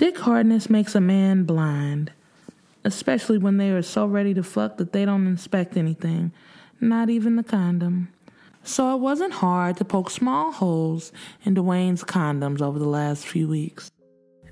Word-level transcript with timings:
Dick 0.00 0.16
hardness 0.16 0.70
makes 0.70 0.94
a 0.94 1.00
man 1.00 1.44
blind, 1.44 2.10
especially 2.84 3.36
when 3.36 3.58
they 3.58 3.68
are 3.68 3.82
so 3.82 4.06
ready 4.06 4.32
to 4.32 4.42
fuck 4.42 4.78
that 4.78 4.94
they 4.94 5.04
don't 5.04 5.26
inspect 5.26 5.76
anything, 5.76 6.32
not 6.80 7.10
even 7.10 7.36
the 7.36 7.42
condom. 7.42 8.08
So 8.64 8.94
it 8.94 9.00
wasn't 9.00 9.34
hard 9.34 9.76
to 9.76 9.84
poke 9.84 10.08
small 10.08 10.52
holes 10.52 11.12
in 11.44 11.54
Dwayne's 11.54 12.02
condoms 12.02 12.62
over 12.62 12.78
the 12.78 12.88
last 12.88 13.26
few 13.26 13.46
weeks. 13.46 13.90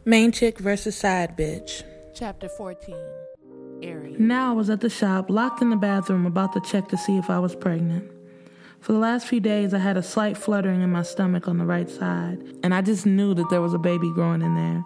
Main 0.05 0.33
chick 0.33 0.59
versus 0.59 0.99
side 0.99 1.35
bitch. 1.35 1.83
Chapter 2.15 2.51
14 2.51 2.95
Area. 3.83 4.19
Now 4.19 4.51
I 4.51 4.53
was 4.53 4.69
at 4.69 4.83
the 4.83 4.91
shop, 4.91 5.31
locked 5.31 5.63
in 5.63 5.71
the 5.71 5.77
bathroom, 5.77 6.27
about 6.27 6.53
to 6.53 6.61
check 6.61 6.89
to 6.89 6.99
see 6.99 7.17
if 7.17 7.31
I 7.31 7.39
was 7.39 7.57
pregnant. 7.57 8.13
For 8.81 8.93
the 8.93 8.99
last 8.99 9.27
few 9.27 9.41
days, 9.41 9.73
I 9.73 9.79
had 9.79 9.97
a 9.97 10.03
slight 10.03 10.37
fluttering 10.37 10.83
in 10.83 10.93
my 10.93 11.03
stomach 11.05 11.49
on 11.49 11.57
the 11.57 11.65
right 11.65 11.89
side, 11.89 12.39
and 12.63 12.75
I 12.75 12.83
just 12.83 13.07
knew 13.07 13.33
that 13.33 13.49
there 13.49 13.63
was 13.63 13.73
a 13.73 13.79
baby 13.79 14.13
growing 14.13 14.43
in 14.43 14.55
there. 14.55 14.85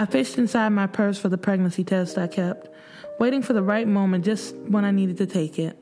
I 0.00 0.06
fished 0.06 0.38
inside 0.38 0.70
my 0.70 0.86
purse 0.86 1.18
for 1.18 1.28
the 1.28 1.36
pregnancy 1.36 1.84
test 1.84 2.16
I 2.16 2.26
kept, 2.26 2.70
waiting 3.18 3.42
for 3.42 3.52
the 3.52 3.62
right 3.62 3.86
moment 3.86 4.24
just 4.24 4.56
when 4.56 4.82
I 4.82 4.92
needed 4.92 5.18
to 5.18 5.26
take 5.26 5.58
it. 5.58 5.76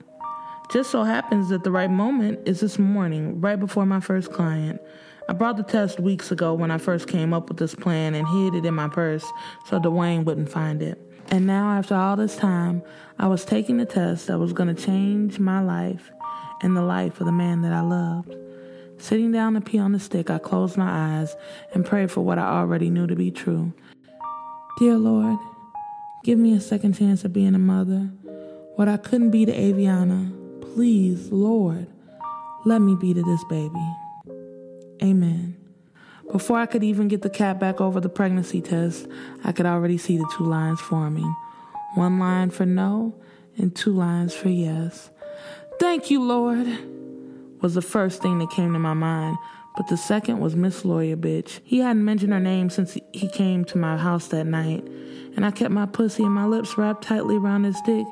Just 0.73 0.91
so 0.91 1.05
happens 1.05 1.51
that 1.51 1.63
the 1.63 1.71
right 1.71 1.89
moment 1.89 2.41
is 2.45 2.59
this 2.59 2.81
morning, 2.81 3.41
right 3.41 3.61
before 3.61 3.87
my 3.87 4.01
first 4.01 4.33
client. 4.33 4.81
I 5.29 5.35
brought 5.35 5.57
the 5.57 5.62
test 5.62 6.01
weeks 6.01 6.33
ago 6.33 6.53
when 6.53 6.73
I 6.73 6.79
first 6.79 7.07
came 7.07 7.33
up 7.33 7.49
with 7.49 7.59
this 7.59 7.77
plan 7.77 8.17
and 8.17 8.27
hid 8.27 8.57
it 8.57 8.67
in 8.67 8.75
my 8.75 8.89
purse 8.89 9.25
so 9.67 9.79
Dwayne 9.79 10.25
wouldn't 10.25 10.51
find 10.51 10.83
it. 10.83 11.01
And 11.31 11.47
now, 11.47 11.71
after 11.79 11.95
all 11.95 12.17
this 12.17 12.35
time, 12.35 12.83
I 13.21 13.29
was 13.29 13.45
taking 13.45 13.77
the 13.77 13.87
test 13.87 14.27
that 14.27 14.41
was 14.41 14.53
going 14.53 14.75
to 14.75 14.85
change 14.85 15.39
my 15.39 15.61
life 15.61 16.11
and 16.61 16.77
the 16.77 16.83
life 16.83 17.21
of 17.21 17.27
the 17.27 17.33
man 17.33 17.62
that 17.62 17.73
I 17.73 17.83
loved. 17.83 18.35
Sitting 19.01 19.31
down 19.31 19.55
to 19.55 19.61
pee 19.61 19.79
on 19.79 19.93
the 19.93 20.01
stick, 20.01 20.29
I 20.29 20.39
closed 20.39 20.77
my 20.77 21.21
eyes 21.21 21.37
and 21.73 21.87
prayed 21.87 22.11
for 22.11 22.23
what 22.23 22.41
I 22.41 22.48
already 22.48 22.91
knew 22.91 23.07
to 23.07 23.15
be 23.15 23.31
true. 23.31 23.73
Dear 24.79 24.97
Lord, 24.97 25.41
give 26.23 26.39
me 26.39 26.55
a 26.55 26.61
second 26.61 26.93
chance 26.93 27.25
of 27.25 27.33
being 27.33 27.57
a 27.57 27.59
mother. 27.59 28.12
What 28.77 28.87
I 28.87 28.97
couldn't 28.97 29.33
be 29.33 29.45
to 29.45 29.53
Aviana, 29.53 30.31
please, 30.73 31.33
Lord, 31.33 31.89
let 32.65 32.81
me 32.81 32.95
be 32.95 33.12
to 33.12 33.23
this 33.25 33.43
baby. 33.51 33.97
Amen. 35.03 35.57
Before 36.31 36.59
I 36.59 36.67
could 36.67 36.85
even 36.85 37.09
get 37.09 37.23
the 37.23 37.31
cat 37.31 37.59
back 37.59 37.81
over 37.81 37.98
the 37.98 38.09
pregnancy 38.09 38.61
test, 38.61 39.09
I 39.43 39.51
could 39.51 39.67
already 39.67 39.98
see 39.98 40.17
the 40.17 40.33
two 40.37 40.45
lines 40.45 40.81
forming 40.81 41.35
one 41.97 42.20
line 42.20 42.51
for 42.51 42.65
no 42.65 43.20
and 43.57 43.75
two 43.75 43.92
lines 43.92 44.33
for 44.33 44.48
yes. 44.48 45.11
Thank 45.81 46.09
you, 46.09 46.23
Lord, 46.23 46.69
was 47.61 47.75
the 47.75 47.83
first 47.83 48.23
thing 48.23 48.39
that 48.39 48.51
came 48.51 48.73
to 48.75 48.79
my 48.79 48.95
mind. 48.95 49.39
But 49.79 49.87
the 49.87 49.97
second 49.97 50.41
was 50.41 50.57
Miss 50.57 50.84
Lawyer 50.84 51.17
Bitch. 51.17 51.61
He 51.62 51.79
hadn't 51.79 52.05
mentioned 52.05 52.33
her 52.33 52.41
name 52.41 52.69
since 52.69 52.98
he 53.12 53.29
came 53.29 53.65
to 53.67 53.79
my 53.79 53.97
house 53.97 54.27
that 54.27 54.45
night, 54.45 54.85
and 55.37 55.47
I 55.47 55.53
kept 55.53 55.70
my 55.70 55.87
pussy 55.87 56.25
and 56.25 56.33
my 56.33 56.47
lips 56.47 56.77
wrapped 56.77 57.05
tightly 57.05 57.37
around 57.37 57.62
his 57.62 57.81
dick, 57.83 58.05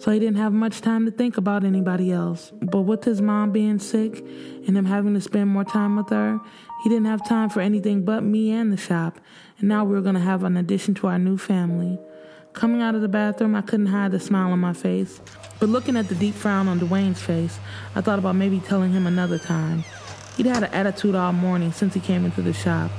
so 0.00 0.10
he 0.10 0.18
didn't 0.18 0.36
have 0.36 0.52
much 0.52 0.82
time 0.82 1.06
to 1.06 1.10
think 1.10 1.38
about 1.38 1.64
anybody 1.64 2.12
else. 2.12 2.52
But 2.60 2.82
with 2.82 3.04
his 3.04 3.22
mom 3.22 3.52
being 3.52 3.78
sick 3.78 4.18
and 4.18 4.76
him 4.76 4.84
having 4.84 5.14
to 5.14 5.20
spend 5.22 5.48
more 5.48 5.64
time 5.64 5.96
with 5.96 6.10
her, 6.10 6.38
he 6.82 6.90
didn't 6.90 7.06
have 7.06 7.26
time 7.26 7.48
for 7.48 7.62
anything 7.62 8.04
but 8.04 8.22
me 8.22 8.50
and 8.50 8.70
the 8.70 8.76
shop, 8.76 9.18
and 9.58 9.66
now 9.66 9.82
we 9.82 9.94
were 9.94 10.02
going 10.02 10.16
to 10.16 10.20
have 10.20 10.44
an 10.44 10.58
addition 10.58 10.92
to 10.96 11.06
our 11.06 11.18
new 11.18 11.38
family. 11.38 11.98
Coming 12.52 12.82
out 12.82 12.94
of 12.94 13.00
the 13.00 13.08
bathroom, 13.08 13.54
I 13.54 13.62
couldn't 13.62 13.86
hide 13.86 14.12
the 14.12 14.20
smile 14.20 14.52
on 14.52 14.58
my 14.58 14.74
face. 14.74 15.22
But 15.58 15.70
looking 15.70 15.96
at 15.96 16.10
the 16.10 16.16
deep 16.16 16.34
frown 16.34 16.68
on 16.68 16.80
Dwayne's 16.80 17.22
face, 17.22 17.58
I 17.94 18.02
thought 18.02 18.18
about 18.18 18.36
maybe 18.36 18.60
telling 18.60 18.92
him 18.92 19.06
another 19.06 19.38
time. 19.38 19.84
He'd 20.36 20.46
had 20.46 20.64
an 20.64 20.72
attitude 20.72 21.14
all 21.14 21.32
morning 21.32 21.72
since 21.72 21.94
he 21.94 22.00
came 22.00 22.24
into 22.24 22.42
the 22.42 22.52
shop. 22.52 22.90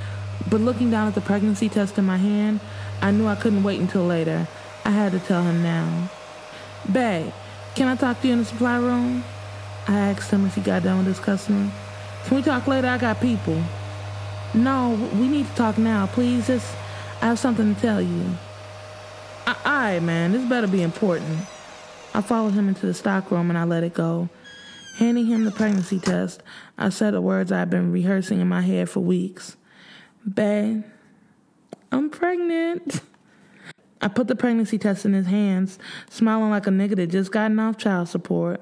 But 0.48 0.60
looking 0.60 0.90
down 0.90 1.08
at 1.08 1.14
the 1.14 1.20
pregnancy 1.20 1.68
test 1.68 1.98
in 1.98 2.04
my 2.04 2.16
hand, 2.16 2.60
I 3.02 3.10
knew 3.10 3.26
I 3.26 3.34
couldn't 3.34 3.62
wait 3.62 3.80
until 3.80 4.04
later. 4.04 4.48
I 4.84 4.90
had 4.90 5.12
to 5.12 5.18
tell 5.18 5.42
him 5.42 5.62
now. 5.62 6.08
Babe, 6.90 7.32
can 7.74 7.88
I 7.88 7.96
talk 7.96 8.20
to 8.20 8.26
you 8.26 8.32
in 8.34 8.38
the 8.40 8.44
supply 8.44 8.78
room? 8.78 9.24
I 9.88 9.92
asked 9.92 10.30
him 10.30 10.46
as 10.46 10.54
he 10.54 10.60
got 10.60 10.82
done 10.82 10.98
with 10.98 11.06
his 11.08 11.20
customer. 11.20 11.70
Can 12.24 12.36
we 12.36 12.42
talk 12.42 12.66
later? 12.66 12.88
I 12.88 12.98
got 12.98 13.20
people. 13.20 13.62
No, 14.54 15.10
we 15.14 15.28
need 15.28 15.46
to 15.46 15.54
talk 15.54 15.76
now. 15.78 16.06
Please, 16.06 16.46
just, 16.46 16.74
I 17.20 17.26
have 17.26 17.38
something 17.38 17.74
to 17.74 17.80
tell 17.80 18.00
you. 18.00 18.36
Alright, 19.46 20.02
man, 20.02 20.32
this 20.32 20.48
better 20.48 20.66
be 20.66 20.82
important. 20.82 21.40
I 22.14 22.20
followed 22.22 22.54
him 22.54 22.68
into 22.68 22.86
the 22.86 22.94
stockroom 22.94 23.50
and 23.50 23.58
I 23.58 23.64
let 23.64 23.84
it 23.84 23.94
go. 23.94 24.28
Handing 24.96 25.26
him 25.26 25.44
the 25.44 25.50
pregnancy 25.50 25.98
test, 25.98 26.42
I 26.78 26.88
said 26.88 27.12
the 27.12 27.20
words 27.20 27.52
I'd 27.52 27.68
been 27.68 27.92
rehearsing 27.92 28.40
in 28.40 28.48
my 28.48 28.62
head 28.62 28.88
for 28.88 29.00
weeks. 29.00 29.58
Babe, 30.26 30.84
I'm 31.92 32.08
pregnant. 32.08 33.02
I 34.00 34.08
put 34.08 34.26
the 34.26 34.34
pregnancy 34.34 34.78
test 34.78 35.04
in 35.04 35.12
his 35.12 35.26
hands, 35.26 35.78
smiling 36.08 36.48
like 36.48 36.66
a 36.66 36.70
nigga 36.70 36.96
that 36.96 37.08
just 37.08 37.30
gotten 37.30 37.58
off 37.58 37.76
child 37.76 38.08
support. 38.08 38.58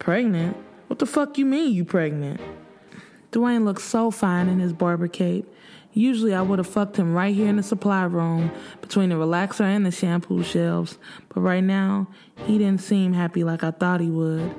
Pregnant? 0.00 0.56
What 0.88 0.98
the 0.98 1.06
fuck 1.06 1.38
you 1.38 1.46
mean 1.46 1.74
you 1.74 1.84
pregnant? 1.84 2.40
Dwayne 3.30 3.64
looked 3.64 3.82
so 3.82 4.10
fine 4.10 4.48
in 4.48 4.58
his 4.58 4.72
barber 4.72 5.06
cape. 5.06 5.46
Usually 5.92 6.34
I 6.34 6.42
would 6.42 6.58
have 6.58 6.66
fucked 6.66 6.96
him 6.96 7.14
right 7.14 7.32
here 7.32 7.46
in 7.46 7.54
the 7.54 7.62
supply 7.62 8.02
room 8.02 8.50
between 8.80 9.10
the 9.10 9.14
relaxer 9.14 9.60
and 9.60 9.86
the 9.86 9.92
shampoo 9.92 10.42
shelves, 10.42 10.98
but 11.28 11.40
right 11.40 11.62
now 11.62 12.08
he 12.46 12.58
didn't 12.58 12.80
seem 12.80 13.12
happy 13.12 13.44
like 13.44 13.62
I 13.62 13.70
thought 13.70 14.00
he 14.00 14.10
would. 14.10 14.52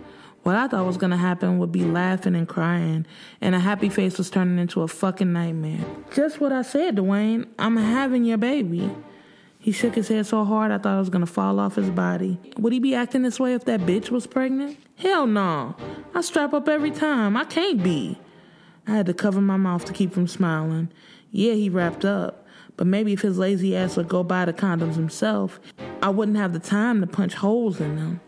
What 0.44 0.56
I 0.56 0.68
thought 0.68 0.88
was 0.88 0.98
gonna 0.98 1.18
happen 1.18 1.60
would 1.60 1.72
be 1.72 1.84
laughing 1.84 2.36
and 2.36 2.48
crying, 2.48 3.06
and 3.42 3.54
a 3.54 3.60
happy 3.60 3.90
face 3.90 4.18
was 4.18 4.32
turning 4.32 4.58
into 4.58 4.82
a 4.82 4.88
fucking 4.88 5.32
nightmare. 5.32 5.86
Just 6.16 6.42
what 6.42 6.52
I 6.52 6.64
said, 6.64 6.96
Dwayne. 6.96 7.48
I'm 7.60 7.78
having 7.78 8.26
your 8.26 8.40
baby. 8.40 8.90
He 9.60 9.72
shook 9.72 9.94
his 9.94 10.08
head 10.08 10.26
so 10.26 10.44
hard 10.44 10.72
I 10.72 10.80
thought 10.80 10.96
I 10.96 11.00
was 11.00 11.12
gonna 11.12 11.28
fall 11.28 11.60
off 11.60 11.76
his 11.76 11.92
body. 11.92 12.40
Would 12.58 12.74
he 12.74 12.80
be 12.80 12.96
acting 12.96 13.22
this 13.22 13.40
way 13.40 13.54
if 13.54 13.66
that 13.66 13.82
bitch 13.82 14.10
was 14.10 14.26
pregnant? 14.26 14.80
Hell 14.96 15.28
no. 15.28 15.76
I 16.16 16.22
strap 16.22 16.56
up 16.56 16.68
every 16.68 16.90
time. 16.90 17.38
I 17.38 17.44
can't 17.44 17.84
be. 17.84 18.18
I 18.88 18.96
had 18.96 19.06
to 19.06 19.14
cover 19.14 19.42
my 19.42 19.58
mouth 19.58 19.86
to 19.86 19.94
keep 19.94 20.12
from 20.12 20.28
smiling. 20.28 20.90
Yeah, 21.30 21.54
he 21.54 21.70
wrapped 21.70 22.04
up, 22.04 22.48
but 22.78 22.88
maybe 22.88 23.14
if 23.14 23.22
his 23.22 23.38
lazy 23.38 23.76
ass 23.76 23.96
would 23.96 24.08
go 24.08 24.24
buy 24.24 24.46
the 24.46 24.54
condoms 24.54 24.96
himself, 24.96 25.60
I 26.02 26.10
wouldn't 26.10 26.38
have 26.38 26.54
the 26.54 26.60
time 26.60 27.00
to 27.02 27.06
punch 27.06 27.36
holes 27.36 27.80
in 27.80 27.96
them. 27.96 28.22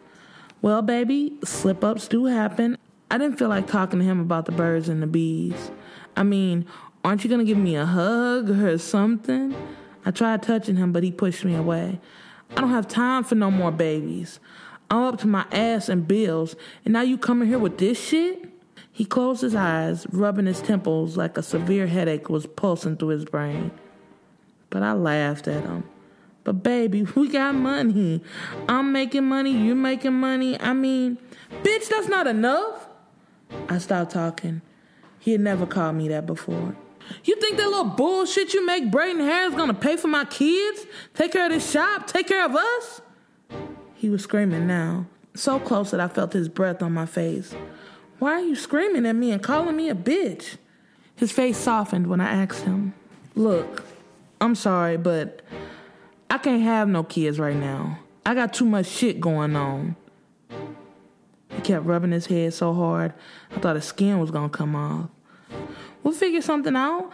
Well, 0.63 0.81
baby, 0.81 1.37
slip 1.43 1.83
ups 1.83 2.07
do 2.07 2.23
happen. 2.23 2.77
I 3.11 3.17
didn't 3.17 3.37
feel 3.37 3.49
like 3.49 3.67
talking 3.67 3.99
to 3.99 4.05
him 4.05 4.21
about 4.21 4.45
the 4.45 4.53
birds 4.53 4.87
and 4.87 5.03
the 5.03 5.07
bees. 5.07 5.71
I 6.15 6.23
mean, 6.23 6.65
aren't 7.03 7.25
you 7.25 7.29
gonna 7.29 7.43
give 7.43 7.57
me 7.57 7.75
a 7.75 7.85
hug 7.85 8.49
or 8.49 8.77
something? 8.77 9.53
I 10.05 10.11
tried 10.11 10.41
touching 10.41 10.77
him, 10.77 10.93
but 10.93 11.03
he 11.03 11.11
pushed 11.11 11.43
me 11.43 11.53
away. 11.53 11.99
I 12.51 12.61
don't 12.61 12.69
have 12.69 12.87
time 12.87 13.25
for 13.25 13.35
no 13.35 13.51
more 13.51 13.73
babies. 13.73 14.39
I'm 14.89 15.03
up 15.03 15.19
to 15.19 15.27
my 15.27 15.45
ass 15.51 15.89
in 15.89 16.03
bills, 16.03 16.55
and 16.85 16.93
now 16.93 17.01
you 17.01 17.17
coming 17.17 17.49
here 17.49 17.59
with 17.59 17.77
this 17.77 18.01
shit? 18.01 18.49
He 18.89 19.03
closed 19.03 19.41
his 19.41 19.55
eyes, 19.55 20.07
rubbing 20.13 20.45
his 20.45 20.61
temples 20.61 21.17
like 21.17 21.37
a 21.37 21.43
severe 21.43 21.87
headache 21.87 22.29
was 22.29 22.45
pulsing 22.45 22.95
through 22.95 23.09
his 23.09 23.25
brain. 23.25 23.71
But 24.69 24.81
I 24.81 24.93
laughed 24.93 25.49
at 25.49 25.63
him. 25.63 25.83
But 26.43 26.63
baby, 26.63 27.03
we 27.15 27.29
got 27.29 27.55
money. 27.55 28.21
I'm 28.67 28.91
making 28.91 29.25
money, 29.25 29.51
you're 29.51 29.75
making 29.75 30.13
money. 30.13 30.59
I 30.59 30.73
mean, 30.73 31.17
bitch, 31.63 31.89
that's 31.89 32.07
not 32.07 32.27
enough. 32.27 32.87
I 33.69 33.77
stopped 33.77 34.11
talking. 34.11 34.61
He 35.19 35.31
had 35.31 35.41
never 35.41 35.65
called 35.65 35.95
me 35.95 36.09
that 36.09 36.25
before. 36.25 36.75
You 37.23 37.35
think 37.35 37.57
that 37.57 37.67
little 37.67 37.85
bullshit 37.85 38.53
you 38.53 38.65
make 38.65 38.91
braiding 38.91 39.21
hair 39.21 39.47
is 39.47 39.55
gonna 39.55 39.73
pay 39.73 39.97
for 39.97 40.07
my 40.07 40.25
kids? 40.25 40.85
Take 41.13 41.31
care 41.31 41.45
of 41.45 41.51
this 41.51 41.69
shop? 41.69 42.07
Take 42.07 42.27
care 42.27 42.45
of 42.45 42.55
us? 42.55 43.01
He 43.95 44.09
was 44.09 44.23
screaming 44.23 44.67
now, 44.67 45.05
so 45.33 45.59
close 45.59 45.91
that 45.91 45.99
I 45.99 46.07
felt 46.07 46.33
his 46.33 46.49
breath 46.49 46.81
on 46.81 46.91
my 46.93 47.05
face. 47.05 47.55
Why 48.19 48.33
are 48.33 48.41
you 48.41 48.55
screaming 48.55 49.05
at 49.05 49.15
me 49.15 49.31
and 49.31 49.41
calling 49.41 49.75
me 49.75 49.89
a 49.89 49.95
bitch? 49.95 50.57
His 51.15 51.31
face 51.31 51.57
softened 51.57 52.07
when 52.07 52.19
I 52.19 52.43
asked 52.43 52.63
him. 52.63 52.93
Look, 53.35 53.85
I'm 54.41 54.55
sorry, 54.55 54.97
but 54.97 55.41
I 56.33 56.39
can't 56.39 56.63
have 56.63 56.89
no 56.89 57.03
kids 57.03 57.37
right 57.37 57.55
now. 57.55 57.99
I 58.25 58.33
got 58.33 58.55
too 58.55 58.65
much 58.65 58.87
shit 58.87 59.21
going 59.21 59.55
on. 59.55 59.95
He 60.49 61.61
kept 61.61 61.85
rubbing 61.85 62.11
his 62.11 62.25
head 62.25 62.55
so 62.55 62.73
hard, 62.73 63.13
I 63.55 63.59
thought 63.59 63.75
his 63.75 63.85
skin 63.85 64.17
was 64.17 64.31
gonna 64.31 64.49
come 64.49 64.75
off. 64.75 65.11
We'll 66.01 66.15
figure 66.15 66.41
something 66.41 66.75
out. 66.75 67.11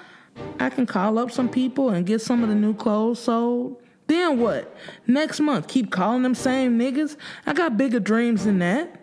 I 0.57 0.69
can 0.69 0.85
call 0.85 1.19
up 1.19 1.31
some 1.31 1.49
people 1.49 1.89
and 1.89 2.05
get 2.05 2.21
some 2.21 2.43
of 2.43 2.47
the 2.47 2.55
new 2.55 2.73
clothes 2.73 3.19
sold. 3.19 3.81
Then 4.07 4.39
what? 4.39 4.73
Next 5.05 5.41
month, 5.41 5.67
keep 5.67 5.91
calling 5.91 6.23
them 6.23 6.33
same 6.33 6.79
niggas? 6.79 7.17
I 7.45 7.51
got 7.51 7.75
bigger 7.75 7.99
dreams 7.99 8.45
than 8.45 8.59
that. 8.59 9.01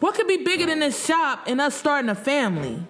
What 0.00 0.16
could 0.16 0.26
be 0.26 0.38
bigger 0.38 0.66
than 0.66 0.80
this 0.80 1.06
shop 1.06 1.44
and 1.46 1.60
us 1.60 1.76
starting 1.76 2.10
a 2.10 2.16
family? 2.16 2.82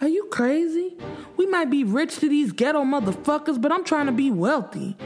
Are 0.00 0.06
you 0.06 0.26
crazy? 0.30 0.96
We 1.36 1.46
might 1.46 1.70
be 1.70 1.82
rich 1.82 2.20
to 2.20 2.28
these 2.28 2.52
ghetto 2.52 2.84
motherfuckers, 2.84 3.60
but 3.60 3.72
I'm 3.72 3.82
trying 3.82 4.06
to 4.06 4.12
be 4.12 4.30
wealthy. 4.30 4.96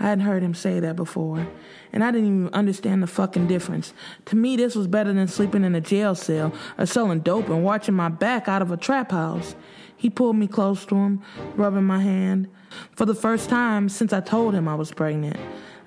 I 0.00 0.04
hadn't 0.04 0.24
heard 0.24 0.42
him 0.42 0.54
say 0.54 0.78
that 0.80 0.94
before, 0.94 1.46
and 1.92 2.04
I 2.04 2.10
didn't 2.12 2.26
even 2.26 2.54
understand 2.54 3.02
the 3.02 3.08
fucking 3.08 3.48
difference. 3.48 3.92
To 4.26 4.36
me, 4.36 4.56
this 4.56 4.76
was 4.76 4.86
better 4.86 5.12
than 5.12 5.26
sleeping 5.26 5.64
in 5.64 5.74
a 5.74 5.80
jail 5.80 6.14
cell 6.14 6.52
or 6.78 6.86
selling 6.86 7.20
dope 7.20 7.48
and 7.48 7.64
watching 7.64 7.94
my 7.94 8.08
back 8.08 8.46
out 8.46 8.62
of 8.62 8.70
a 8.70 8.76
trap 8.76 9.10
house. 9.10 9.56
He 9.96 10.08
pulled 10.08 10.36
me 10.36 10.46
close 10.46 10.86
to 10.86 10.94
him, 10.94 11.22
rubbing 11.56 11.84
my 11.84 12.00
hand. 12.00 12.48
For 12.92 13.04
the 13.04 13.14
first 13.14 13.48
time 13.48 13.88
since 13.88 14.12
I 14.12 14.20
told 14.20 14.54
him 14.54 14.68
I 14.68 14.76
was 14.76 14.92
pregnant, 14.92 15.38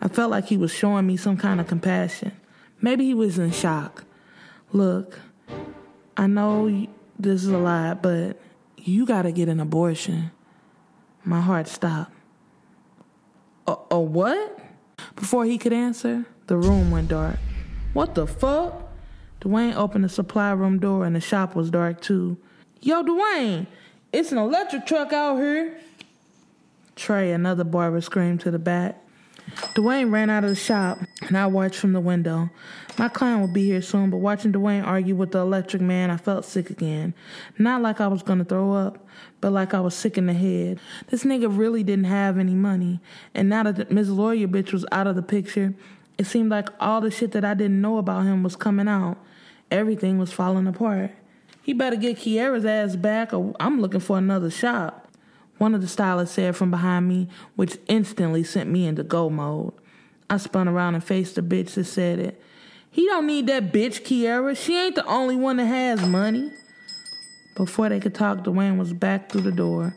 I 0.01 0.09
felt 0.09 0.31
like 0.31 0.45
he 0.45 0.57
was 0.57 0.73
showing 0.73 1.07
me 1.07 1.15
some 1.15 1.37
kind 1.37 1.61
of 1.61 1.67
compassion. 1.67 2.33
Maybe 2.81 3.05
he 3.05 3.13
was 3.13 3.39
in 3.39 3.51
shock. 3.51 4.03
Look, 4.73 5.19
I 6.17 6.27
know 6.27 6.87
this 7.17 7.43
is 7.43 7.49
a 7.49 7.57
lot, 7.57 8.01
but 8.01 8.37
you 8.77 9.05
gotta 9.05 9.31
get 9.31 9.47
an 9.47 9.59
abortion. 9.59 10.31
My 11.23 11.39
heart 11.39 11.67
stopped. 11.67 12.11
A, 13.67 13.75
a 13.91 13.99
what? 13.99 14.59
Before 15.15 15.45
he 15.45 15.57
could 15.57 15.73
answer, 15.73 16.25
the 16.47 16.57
room 16.57 16.91
went 16.91 17.09
dark. 17.09 17.37
What 17.93 18.15
the 18.15 18.27
fuck? 18.27 18.89
Dwayne 19.41 19.75
opened 19.75 20.03
the 20.03 20.09
supply 20.09 20.51
room 20.51 20.79
door 20.79 21.05
and 21.05 21.15
the 21.15 21.21
shop 21.21 21.55
was 21.55 21.69
dark 21.69 22.01
too. 22.01 22.37
Yo, 22.79 23.03
Dwayne, 23.03 23.67
it's 24.13 24.31
an 24.31 24.37
electric 24.37 24.85
truck 24.85 25.13
out 25.13 25.37
here. 25.37 25.79
Trey, 26.95 27.31
another 27.31 27.63
barber, 27.63 28.01
screamed 28.01 28.41
to 28.41 28.51
the 28.51 28.59
back. 28.59 29.01
Dwayne 29.73 30.11
ran 30.11 30.29
out 30.29 30.43
of 30.43 30.49
the 30.51 30.55
shop, 30.55 30.99
and 31.21 31.37
I 31.37 31.45
watched 31.47 31.77
from 31.77 31.93
the 31.93 31.99
window. 31.99 32.49
My 32.97 33.07
client 33.07 33.41
would 33.41 33.53
be 33.53 33.65
here 33.65 33.81
soon, 33.81 34.09
but 34.09 34.17
watching 34.17 34.51
Dwayne 34.51 34.85
argue 34.85 35.15
with 35.15 35.31
the 35.31 35.39
electric 35.39 35.81
man, 35.81 36.09
I 36.09 36.17
felt 36.17 36.45
sick 36.45 36.69
again. 36.69 37.13
Not 37.57 37.81
like 37.81 38.01
I 38.01 38.07
was 38.07 38.23
gonna 38.23 38.43
throw 38.43 38.73
up, 38.73 39.05
but 39.39 39.51
like 39.51 39.73
I 39.73 39.79
was 39.79 39.95
sick 39.95 40.17
in 40.17 40.25
the 40.25 40.33
head. 40.33 40.79
This 41.07 41.23
nigga 41.23 41.55
really 41.55 41.83
didn't 41.83 42.05
have 42.05 42.37
any 42.37 42.55
money, 42.55 42.99
and 43.33 43.49
now 43.49 43.63
that 43.63 43.91
Miss 43.91 44.09
Lawyer 44.09 44.47
bitch 44.47 44.73
was 44.73 44.85
out 44.91 45.07
of 45.07 45.15
the 45.15 45.21
picture, 45.21 45.73
it 46.17 46.25
seemed 46.25 46.49
like 46.49 46.69
all 46.79 47.01
the 47.01 47.11
shit 47.11 47.31
that 47.31 47.45
I 47.45 47.53
didn't 47.53 47.81
know 47.81 47.97
about 47.97 48.23
him 48.23 48.43
was 48.43 48.55
coming 48.55 48.87
out. 48.87 49.17
Everything 49.69 50.17
was 50.17 50.33
falling 50.33 50.67
apart. 50.67 51.11
He 51.61 51.73
better 51.73 51.95
get 51.95 52.17
Kiera's 52.17 52.65
ass 52.65 52.95
back, 52.95 53.33
or 53.33 53.55
I'm 53.59 53.79
looking 53.79 53.99
for 53.99 54.17
another 54.17 54.49
shop 54.49 55.07
one 55.61 55.75
of 55.75 55.81
the 55.81 55.87
stylists 55.87 56.33
said 56.33 56.55
from 56.55 56.71
behind 56.71 57.07
me, 57.07 57.27
which 57.55 57.77
instantly 57.87 58.43
sent 58.43 58.67
me 58.67 58.87
into 58.87 59.03
go 59.03 59.29
mode. 59.29 59.71
I 60.31 60.37
spun 60.37 60.69
around 60.69 60.95
and 60.95 61.03
faced 61.03 61.35
the 61.35 61.41
bitch 61.41 61.73
that 61.73 61.83
said 61.83 62.17
it. 62.17 62.41
He 62.89 63.05
don't 63.05 63.27
need 63.27 63.47
that 63.47 63.73
bitch, 63.73 64.01
Kiera. 64.01 64.55
She 64.55 64.77
ain't 64.77 64.95
the 64.95 65.05
only 65.05 65.35
one 65.35 65.57
that 65.57 65.65
has 65.65 66.01
money. 66.07 66.53
Before 67.53 67.89
they 67.89 67.99
could 67.99 68.15
talk, 68.15 68.37
Dwayne 68.37 68.77
was 68.77 68.93
back 68.93 69.29
through 69.29 69.41
the 69.41 69.51
door. 69.51 69.93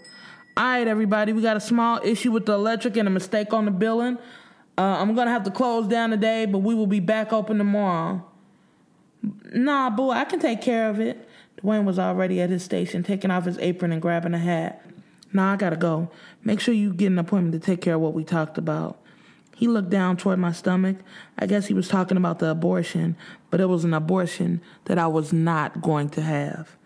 All 0.57 0.65
right, 0.65 0.89
everybody, 0.89 1.33
we 1.33 1.41
got 1.41 1.57
a 1.57 1.61
small 1.61 2.01
issue 2.03 2.33
with 2.33 2.47
the 2.47 2.53
electric 2.53 2.97
and 2.97 3.07
a 3.07 3.13
mistake 3.13 3.53
on 3.53 3.65
the 3.65 3.71
billing. 3.71 4.19
Uh, 4.77 4.83
I'm 4.83 5.15
gonna 5.15 5.31
have 5.31 5.45
to 5.45 5.53
close 5.53 5.87
down 5.87 6.11
today, 6.11 6.47
but 6.47 6.59
we 6.59 6.75
will 6.75 6.89
be 6.89 6.99
back 6.99 7.33
open 7.33 7.59
tomorrow. 7.59 8.25
Nah, 9.53 9.89
boo, 9.91 10.11
I 10.11 10.25
can 10.25 10.41
take 10.41 10.61
care 10.61 10.91
of 10.91 10.99
it. 10.99 11.29
Dwayne 11.63 11.85
was 11.85 12.01
already 12.01 12.41
at 12.41 12.51
his 12.51 12.65
station, 12.65 13.05
taking 13.05 13.31
off 13.31 13.45
his 13.45 13.59
apron 13.59 13.93
and 13.93 14.03
grabbing 14.03 14.35
a 14.35 14.39
hat. 14.39 14.85
Nah, 15.33 15.53
I 15.53 15.57
gotta 15.57 15.77
go. 15.77 16.11
Make 16.43 16.59
sure 16.59 16.75
you 16.75 16.93
get 16.93 17.07
an 17.07 17.21
appointment 17.21 17.53
to 17.53 17.65
take 17.65 17.81
care 17.81 17.95
of 17.95 18.01
what 18.01 18.15
we 18.15 18.25
talked 18.25 18.59
about. 18.59 18.99
He 19.57 19.69
looked 19.69 19.91
down 19.91 20.17
toward 20.17 20.39
my 20.39 20.53
stomach. 20.53 20.97
I 21.39 21.47
guess 21.47 21.67
he 21.67 21.75
was 21.75 21.89
talking 21.89 22.17
about 22.17 22.39
the 22.39 22.51
abortion, 22.51 23.17
but 23.51 23.61
it 23.61 23.67
was 23.67 23.85
an 23.85 23.95
abortion 23.95 24.61
that 24.87 24.99
I 24.99 25.07
was 25.07 25.33
not 25.33 25.81
going 25.81 26.09
to 26.11 26.23
have. 26.23 26.77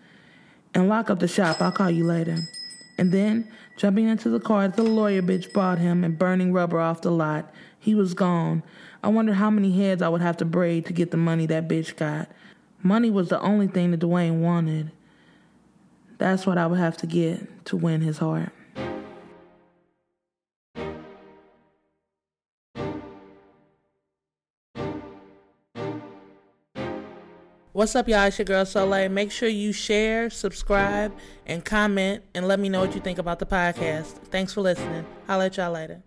And 0.75 0.89
lock 0.89 1.09
up 1.09 1.19
the 1.19 1.29
shop. 1.29 1.63
I'll 1.63 1.73
call 1.73 1.91
you 1.91 2.05
later. 2.05 2.39
And 2.99 3.13
then, 3.13 3.51
jumping 3.77 4.09
into 4.09 4.29
the 4.29 4.41
car 4.41 4.69
that 4.69 4.77
the 4.77 4.83
lawyer 4.83 5.23
bitch 5.23 5.53
brought 5.53 5.79
him 5.79 6.05
and 6.05 6.19
burning 6.19 6.53
rubber 6.53 6.81
off 6.81 7.01
the 7.01 7.11
lot, 7.11 7.53
he 7.79 7.95
was 7.95 8.13
gone. 8.13 8.63
I 9.03 9.09
wondered 9.09 9.37
how 9.37 9.51
many 9.51 9.73
heads 9.73 10.03
I 10.03 10.09
would 10.09 10.21
have 10.21 10.37
to 10.39 10.45
braid 10.45 10.87
to 10.87 10.93
get 10.93 11.11
the 11.11 11.17
money 11.17 11.47
that 11.47 11.69
bitch 11.69 11.97
got. 11.97 12.29
Money 12.83 13.11
was 13.11 13.29
the 13.29 13.41
only 13.41 13.69
thing 13.69 13.93
that 13.93 14.01
Dwayne 14.01 14.41
wanted. 14.41 14.91
That's 16.19 16.47
what 16.47 16.59
I 16.59 16.67
would 16.67 16.81
have 16.81 16.97
to 16.99 17.07
get 17.07 17.65
to 17.67 17.77
win 17.77 18.01
his 18.01 18.19
heart. 18.19 18.53
What's 27.79 27.95
up, 27.95 28.09
y'all? 28.09 28.25
It's 28.25 28.37
your 28.37 28.45
girl 28.45 28.67
Soleil. 28.67 29.09
Make 29.09 29.31
sure 29.31 29.49
you 29.49 29.73
share, 29.73 30.31
subscribe, 30.31 31.17
and 31.47 31.65
comment, 31.65 32.25
and 32.35 32.49
let 32.49 32.59
me 32.59 32.69
know 32.69 32.81
what 32.81 32.97
you 32.97 33.01
think 33.01 33.19
about 33.19 33.39
the 33.39 33.47
podcast. 33.47 34.15
Thanks 34.33 34.53
for 34.53 34.63
listening. 34.63 35.07
I'll 35.29 35.39
let 35.39 35.57
y'all 35.57 35.71
later. 35.71 36.03